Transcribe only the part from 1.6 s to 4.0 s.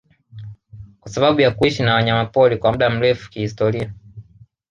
na wanyamapori kwa muda mrefu kihistoria